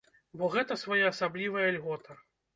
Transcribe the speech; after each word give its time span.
Бо 0.41 0.47
гэта 0.55 0.77
своеасаблівая 0.85 1.69
льгота. 1.79 2.19